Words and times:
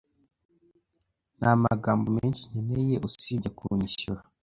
Nta 1.37 1.51
magambo 1.63 2.05
menshi 2.17 2.43
nkeneye 2.51 2.95
usibye 3.07 3.49
kunyishura 3.57 4.21